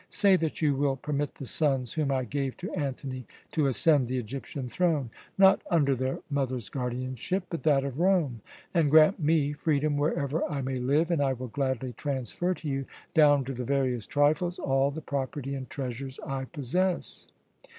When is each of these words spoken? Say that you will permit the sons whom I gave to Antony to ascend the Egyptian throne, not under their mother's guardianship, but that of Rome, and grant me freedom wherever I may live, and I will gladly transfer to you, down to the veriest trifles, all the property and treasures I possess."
Say 0.09 0.35
that 0.37 0.63
you 0.63 0.73
will 0.73 0.95
permit 0.95 1.35
the 1.35 1.45
sons 1.45 1.93
whom 1.93 2.09
I 2.09 2.23
gave 2.25 2.57
to 2.57 2.73
Antony 2.73 3.27
to 3.51 3.67
ascend 3.67 4.07
the 4.07 4.17
Egyptian 4.17 4.67
throne, 4.67 5.11
not 5.37 5.61
under 5.69 5.93
their 5.93 6.17
mother's 6.27 6.69
guardianship, 6.69 7.43
but 7.51 7.61
that 7.61 7.83
of 7.83 7.99
Rome, 7.99 8.41
and 8.73 8.89
grant 8.89 9.19
me 9.19 9.53
freedom 9.53 9.97
wherever 9.97 10.43
I 10.49 10.63
may 10.63 10.79
live, 10.79 11.11
and 11.11 11.21
I 11.21 11.33
will 11.33 11.49
gladly 11.49 11.93
transfer 11.93 12.55
to 12.55 12.67
you, 12.67 12.85
down 13.13 13.45
to 13.45 13.53
the 13.53 13.63
veriest 13.63 14.09
trifles, 14.09 14.57
all 14.57 14.89
the 14.89 15.01
property 15.01 15.53
and 15.53 15.69
treasures 15.69 16.19
I 16.25 16.45
possess." 16.45 17.27